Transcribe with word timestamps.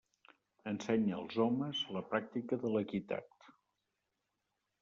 Ensenya 0.71 1.11
als 1.19 1.37
homes 1.45 1.83
la 1.97 2.03
pràctica 2.13 2.61
de 2.65 2.75
l'equitat. 2.77 3.49